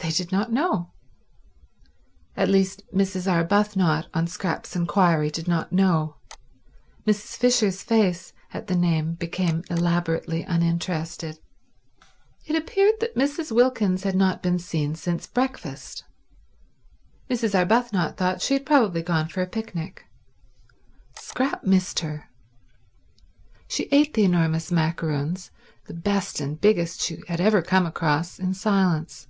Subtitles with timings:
[0.00, 0.92] They did not know.
[2.36, 3.26] At least, Mrs.
[3.26, 6.14] Arbuthnot, on Scrap's inquiry, did not know;
[7.04, 7.36] Mrs.
[7.36, 11.40] Fisher's face, at the name, became elaborately uninterested.
[12.44, 13.50] It appeared that Mrs.
[13.50, 16.04] Wilkins had not been seen since breakfast.
[17.28, 17.58] Mrs.
[17.58, 20.04] Arbuthnot thought she had probably gone for a picnic.
[21.16, 22.28] Scrap missed her.
[23.66, 25.50] She ate the enormous macaroons,
[25.86, 29.26] the best and biggest she had ever come across, in silence.